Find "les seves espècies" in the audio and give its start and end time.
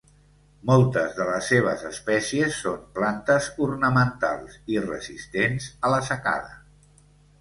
1.27-2.57